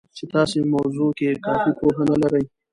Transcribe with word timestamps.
چې 0.17 0.23
تاسې 0.33 0.57
موضوع 0.75 1.09
کې 1.17 1.41
کافي 1.45 1.71
پوهه 1.79 2.03
نه 2.09 2.15
لرئ 2.21 2.43